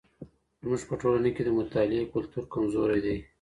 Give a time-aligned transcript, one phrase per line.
[0.61, 3.17] زموږ په ټولنه کي د مطالعې کلتور کمزوری دی.